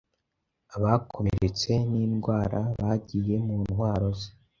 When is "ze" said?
4.19-4.29